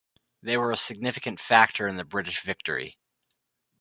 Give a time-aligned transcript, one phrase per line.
[0.41, 2.97] They were a significant factor in the British victory.